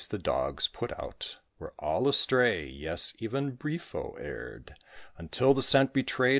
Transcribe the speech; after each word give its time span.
The 0.09 0.17
dogs, 0.17 0.67
put 0.67 0.91
out, 0.93 1.37
Were 1.59 1.75
all 1.77 2.07
astray: 2.07 2.65
yes, 2.65 3.13
even 3.19 3.51
Brifaut 3.55 4.19
erred, 4.19 4.73
Until 5.19 5.53
the 5.53 5.61
scent 5.61 5.93
betrayed. 5.93 6.29